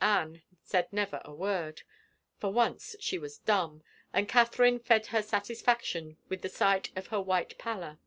Anne 0.00 0.42
said 0.62 0.90
never 0.94 1.20
a 1.26 1.34
word. 1.34 1.82
For 2.38 2.50
once 2.50 2.96
she 3.00 3.18
was 3.18 3.40
dimib, 3.40 3.82
and 4.14 4.26
Catherine 4.26 4.78
fed 4.78 5.08
her 5.08 5.20
satisfaction 5.20 6.16
with 6.30 6.40
the 6.40 6.48
sight 6.48 6.90
of 6.96 7.08
her 7.08 7.20
white 7.20 7.58
pallor. 7.58 7.98